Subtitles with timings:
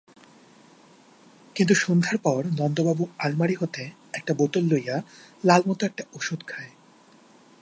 [1.55, 3.83] কিন্তু সন্ধ্যার পরে নন্দবাবু আলমারি হইতে
[4.13, 4.97] একটা বোতল লইয়া
[5.43, 6.71] লাল-মতো একটা ঔষধ খায়।